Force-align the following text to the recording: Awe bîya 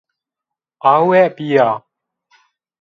Awe 0.93 1.21
bîya 1.35 1.69